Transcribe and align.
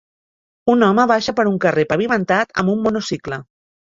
Un 0.73 0.85
home 0.85 1.05
baixa 1.11 1.35
per 1.41 1.43
un 1.51 1.59
carrer 1.67 1.85
pavimentat 1.91 2.57
amb 2.63 2.75
un 2.75 2.81
monocicle 2.87 3.39